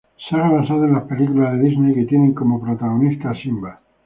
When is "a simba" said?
3.29-3.81